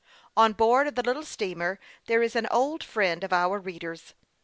[0.35, 4.15] On board of the little steamer there is an old friend of our readers.